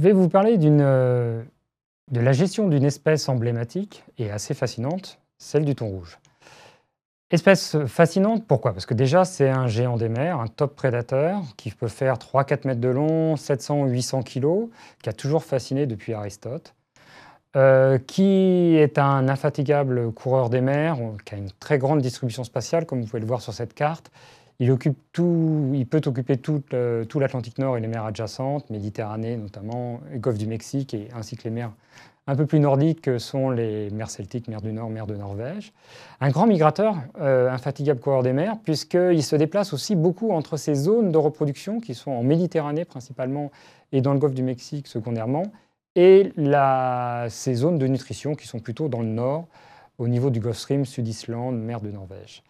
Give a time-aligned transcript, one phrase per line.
[0.00, 1.44] vais vous parler de
[2.10, 6.18] la gestion d'une espèce emblématique et assez fascinante, celle du thon rouge.
[7.30, 8.72] Espèce fascinante, pourquoi?
[8.72, 12.66] Parce que déjà, c'est un géant des mers, un top prédateur qui peut faire 3-4
[12.66, 14.68] mètres de long, 700 ou 800 kilos,
[15.00, 16.74] qui a toujours fasciné depuis Aristote,
[17.54, 22.84] euh, qui est un infatigable coureur des mers, qui a une très grande distribution spatiale,
[22.84, 24.10] comme vous pouvez le voir sur cette carte.
[24.60, 26.62] Il, occupe tout, il peut occuper tout,
[27.08, 31.44] tout l'Atlantique Nord et les mers adjacentes, Méditerranée notamment, Golfe du Mexique, et ainsi que
[31.44, 31.72] les mers
[32.26, 35.72] un peu plus nordiques que sont les mers celtiques, mer du Nord, mer de Norvège.
[36.20, 40.74] Un grand migrateur, euh, infatigable coureur des mers, puisqu'il se déplace aussi beaucoup entre ces
[40.74, 43.50] zones de reproduction qui sont en Méditerranée principalement
[43.90, 45.42] et dans le golfe du Mexique secondairement,
[45.96, 46.32] et
[47.28, 49.48] ces zones de nutrition qui sont plutôt dans le nord,
[49.98, 52.44] au niveau du Gulf Stream, Sud-Islande, mer de Norvège.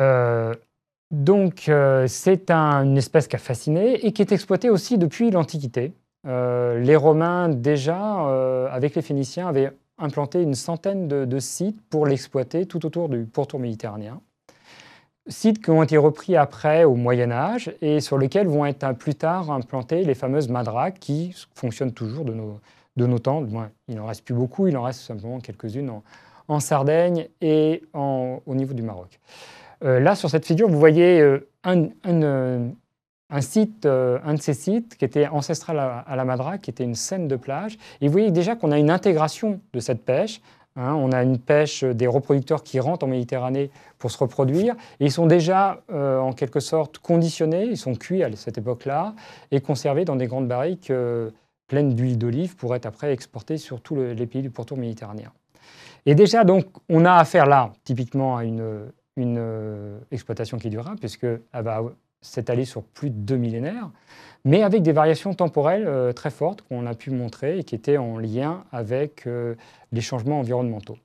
[0.00, 0.54] Euh,
[1.10, 5.92] donc, euh, c'est une espèce qui a fasciné et qui est exploitée aussi depuis l'Antiquité.
[6.26, 7.98] Euh, les Romains, déjà,
[8.70, 13.60] avec les Phéniciens, avaient implanté une centaine de, sites pour l'exploiter tout autour du pourtour
[13.60, 14.20] méditerranéen.
[15.28, 19.14] Sites qui ont été repris après au Moyen Âge et sur lesquels vont être plus
[19.14, 22.58] tard implantées les fameuses madraques qui fonctionnent toujours de nos,
[22.96, 23.46] de nos temps.
[23.86, 26.00] il n'en reste plus beaucoup, il en reste simplement quelques-unes
[26.48, 29.20] en, Sardaigne et au niveau du Maroc.
[29.84, 31.88] Euh, là, sur cette figure, vous voyez un,
[33.32, 36.84] un site, euh, un de ces sites qui était ancestral à, la Madra, qui était
[36.84, 37.78] une scène de plage.
[38.00, 40.40] Et vous voyez déjà qu'on a une intégration de cette pêche.
[40.74, 40.94] Hein.
[40.94, 44.74] on a une pêche des reproducteurs qui rentrent en Méditerranée pour se reproduire.
[45.00, 49.14] Et ils sont déjà, euh, en quelque sorte, conditionnés, ils sont cuits à cette époque-là
[49.50, 51.30] et conservés dans des grandes barriques euh,
[51.68, 55.32] pleines d'huile d'olive pour être après exportés sur tous les pays du pourtour méditerranéen.
[56.04, 61.40] Et déjà, donc, on a affaire là, typiquement, à une, une exploitation qui durera, puisqu'elle
[61.52, 61.82] va
[62.22, 63.90] s'étaler sur plus de deux millénaires,
[64.44, 67.98] mais avec des variations temporelles euh, très fortes qu'on a pu montrer et qui étaient
[67.98, 69.54] en lien avec euh,
[69.90, 70.96] les changements environnementaux.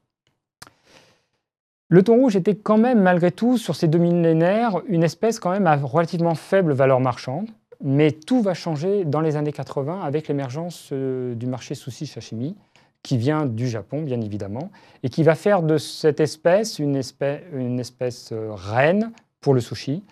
[1.90, 5.52] Le thon rouge était quand même, malgré tout, sur ces deux millénaires, une espèce quand
[5.52, 7.50] même à relativement faible valeur marchande,
[7.82, 12.56] mais tout va changer dans les années 80 avec l'émergence euh, du marché sushi-sashimi,
[13.04, 14.70] qui vient du Japon, bien évidemment,
[15.04, 20.04] et qui va faire de cette espèce une espèce, une espèce reine pour le sushi,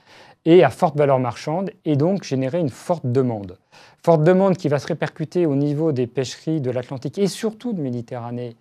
[0.45, 3.57] et à forte valeur marchande, et donc générer une forte demande.
[4.03, 7.81] Forte demande qui va se répercuter au niveau des pêcheries de l'Atlantique et surtout de
[7.81, 8.55] Méditerranée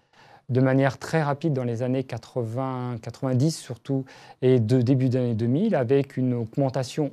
[0.49, 4.05] de manière très rapide dans les années 80, 90 surtout,
[4.43, 7.13] et de début d'année 2000, avec une augmentation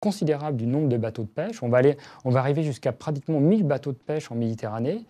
[0.00, 1.62] considérable du nombre de bateaux de pêche.
[1.62, 5.04] On va, aller, on va arriver jusqu'à pratiquement 1000 bateaux de pêche en Méditerranée,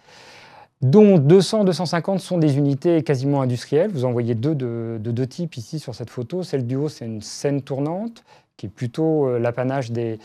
[0.82, 3.90] dont 200-250 sont des unités quasiment industrielles.
[3.90, 6.42] Vous en voyez deux de, de, deux types ici sur cette photo.
[6.42, 8.24] Celle du haut, c'est une scène tournante
[8.56, 10.18] qui est plutôt euh, l'apanage des,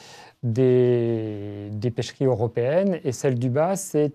[0.44, 4.12] des, pêcheries européennes, et celle du bas, c'est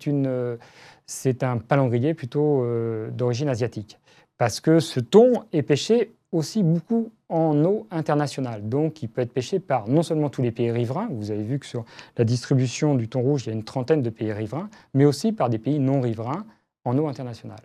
[1.42, 3.98] un palangrier plutôt euh, d'origine asiatique.
[4.36, 8.68] Parce que ce thon est pêché aussi beaucoup en eau internationale.
[8.68, 11.58] Donc, il peut être pêché par non seulement tous les pays riverains, vous avez vu
[11.58, 11.84] que sur
[12.16, 15.32] la distribution du thon rouge, il y a une trentaine de pays riverains, mais aussi
[15.32, 16.44] par des pays non riverains
[16.84, 17.60] en eau internationale.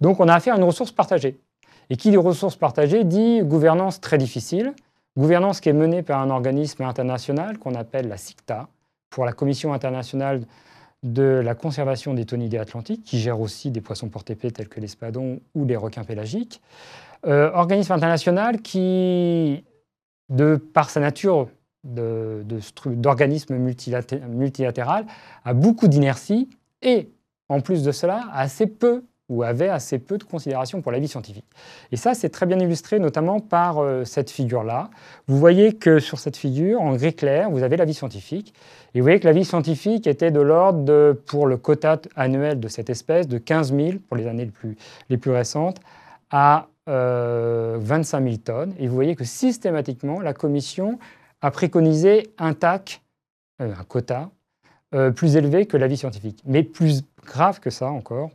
[0.00, 1.38] Donc, on a affaire à une ressource partagée.
[1.90, 4.74] Et qui dit ressource partagée dit gouvernance très difficile,
[5.18, 8.68] Gouvernance qui est menée par un organisme international qu'on appelle la CICTA,
[9.10, 10.42] pour la Commission internationale
[11.02, 15.40] de la conservation des tonidés atlantiques, qui gère aussi des poissons porte-épée tels que l'espadon
[15.54, 16.60] ou les requins pélagiques.
[17.26, 19.64] Euh, organisme international qui,
[20.28, 21.48] de par sa nature
[21.84, 25.06] d'organisme multilatéral,
[25.44, 26.48] a beaucoup d'inertie
[26.82, 27.10] et,
[27.48, 31.08] en plus de cela, assez peu ou avait assez peu de considération pour la vie
[31.08, 31.44] scientifique.
[31.92, 34.90] Et ça, c'est très bien illustré notamment par euh, cette figure-là.
[35.26, 38.54] Vous voyez que sur cette figure, en gris clair, vous avez la vie scientifique.
[38.94, 42.68] Et vous voyez que la vie scientifique était de l'ordre, pour le quota annuel de
[42.68, 44.50] cette espèce, de 15 000 pour les années
[45.10, 45.78] les plus, récentes,
[46.30, 48.74] à 25 euh, 000 tonnes.
[48.78, 50.98] Et vous voyez que systématiquement, la Commission
[51.42, 53.02] a préconisé un TAC,
[53.60, 54.30] euh, un quota,
[55.16, 56.42] plus élevé que la vie scientifique.
[56.46, 58.30] Mais plus grave que ça encore,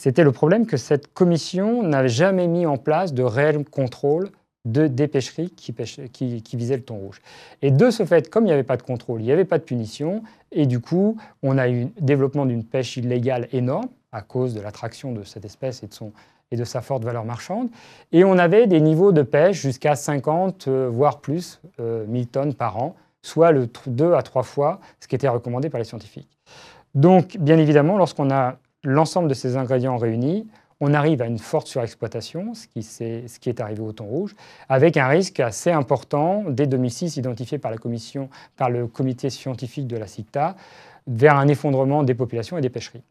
[0.00, 4.30] c'était le problème que cette commission n'avait jamais mis en place de réel contrôle
[4.64, 7.20] de, des pêcheries qui, visaient le thon rouge.
[7.60, 9.58] Et de ce fait, comme il n'y avait pas de contrôle, il n'y avait pas
[9.58, 14.22] de punition, et du coup, on a eu un développement d'une pêche illégale énorme à
[14.22, 17.68] cause de l'attraction de cette espèce et de, sa forte valeur marchande.
[18.10, 22.54] Et on avait des niveaux de pêche jusqu'à 50, euh, voire plus, 1000 euh, tonnes
[22.54, 26.38] par an, soit le 2 à 3 fois ce qui était recommandé par les scientifiques.
[26.94, 30.46] Donc, bien évidemment, lorsqu'on a l'ensemble de ces ingrédients réunis,
[30.80, 34.34] on arrive à une forte surexploitation, ce qui, est, arrivé au thon rouge,
[34.68, 39.86] avec un risque assez important, dès 2006 identifié par la commission, par le comité scientifique
[39.86, 40.56] de la CICTA,
[41.06, 43.02] vers un effondrement des populations et des pêcheries.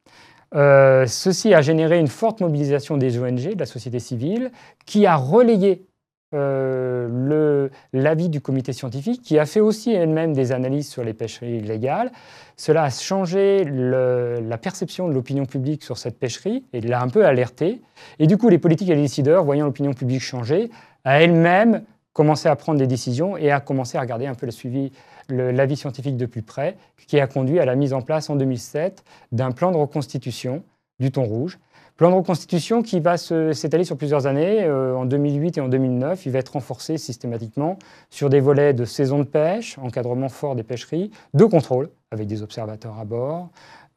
[0.56, 4.51] Euh, ceci a généré une forte mobilisation des ONG, de la société civile,
[4.88, 5.86] qui a relayé
[6.35, 11.57] euh, l'avis du comité scientifique, qui a fait aussi elle-même des analyses sur les pêcheries
[11.57, 12.11] illégales.
[12.55, 17.25] Cela a changé la perception de l'opinion publique sur cette pêcherie et l'a un peu
[17.25, 17.81] alerté.
[18.19, 20.69] Et du coup, les politiques et les décideurs, voyant l'opinion publique changer,
[21.03, 21.83] a elle-même
[22.13, 24.91] commencé à prendre des décisions et a commencé à regarder un peu le suivi
[25.29, 26.75] l'avis scientifique de plus près,
[27.07, 30.63] qui a conduit à la mise en place en 2007 d'un plan de reconstitution
[30.99, 31.59] du thon rouge.
[31.99, 34.63] Plan de reconstitution qui va s'étaler sur plusieurs années.
[34.63, 37.77] Euh, en 2008 et en 2009, il va être renforcé systématiquement
[38.09, 42.41] sur des volets de saison de pêche, encadrement fort des pêcheries, de contrôle avec des
[42.41, 43.49] observateurs à bord,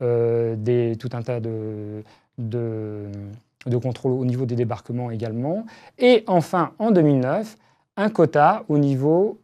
[0.03, 0.57] euh,
[0.97, 2.03] tout un tas de,
[2.39, 3.05] de,
[3.67, 5.65] de contrôles au niveau des débarquements également.
[5.97, 7.57] Et enfin, en 2009,
[7.97, 9.39] un quota au niveau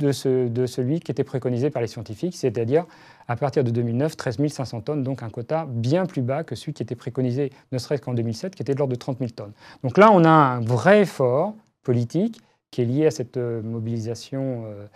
[0.00, 2.86] de, celui qui était préconisé par les scientifiques, c'est-à-dire
[3.28, 6.72] à partir de 2009, 13 500 tonnes, donc un quota bien plus bas que celui
[6.72, 9.52] qui était préconisé, ne serait-ce qu'en 2007, qui était de l'ordre de 30 000 tonnes.
[9.84, 14.64] Donc là, on a un vrai effort politique qui est lié à cette euh, mobilisation
[14.64, 14.86] euh,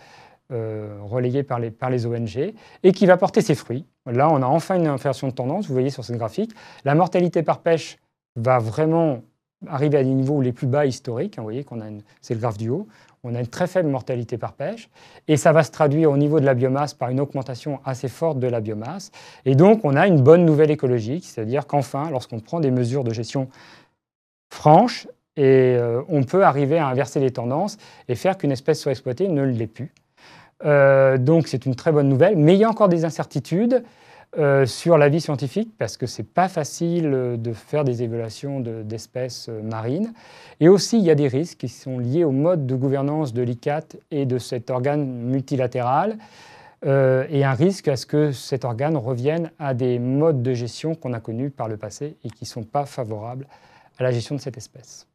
[0.51, 2.53] euh, relayée par les, par les ONG
[2.83, 3.85] et qui va porter ses fruits.
[4.05, 6.51] Là, on a enfin une inversion de tendance, vous voyez sur cette graphique.
[6.83, 7.97] La mortalité par pêche
[8.35, 9.23] va vraiment
[9.67, 11.37] arriver à des niveaux les plus bas historiques.
[11.37, 11.85] Hein, vous voyez qu'on a,
[12.21, 12.87] c'est le graphe du haut
[13.25, 14.87] on a une très faible mortalité par pêche,
[15.27, 18.39] et ça va se traduire au niveau de la biomasse par une augmentation assez forte
[18.39, 19.11] de la biomasse.
[19.45, 23.11] Et donc, on a une bonne nouvelle écologique, c'est-à-dire qu'enfin, lorsqu'on prend des mesures de
[23.11, 23.49] gestion
[24.53, 25.07] franches,
[25.37, 27.77] et euh, on peut arriver à inverser les tendances
[28.07, 29.91] et faire qu'une espèce soit exploitée ne l'est plus.
[30.63, 33.83] Euh, donc c'est une très bonne nouvelle, mais il y a encore des incertitudes.
[34.37, 38.03] Euh, sur la vie scientifique, parce que ce n'est pas facile euh, de faire des
[38.03, 40.11] évaluations d'espèces euh, marines.
[40.59, 43.41] Et aussi, il y a des risques qui sont liés au mode de gouvernance de
[43.41, 46.17] l'ICAT et de cet organe multilatéral,
[46.85, 51.13] et un risque à ce que cet organe revienne à des modes de gestion qu'on
[51.13, 53.47] a connus par le passé et qui ne sont pas favorables
[53.97, 55.07] à la gestion de cette espèce.